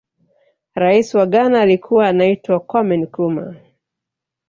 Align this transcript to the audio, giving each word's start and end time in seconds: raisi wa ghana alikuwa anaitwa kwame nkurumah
raisi 0.75 1.17
wa 1.17 1.25
ghana 1.25 1.61
alikuwa 1.61 2.07
anaitwa 2.07 2.59
kwame 2.59 2.97
nkurumah 2.97 3.55